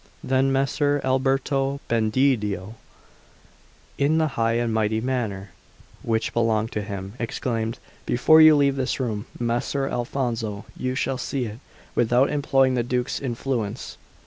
[0.23, 2.73] Then Messer Alberto Bendedio,
[3.99, 5.51] in the high and mighty manner
[6.01, 7.77] which belonged to him, exclaimed:
[8.07, 11.59] "Before you leave this room, Messer Alfonso, you shall see it,
[11.93, 13.99] without employing the Duke's influence."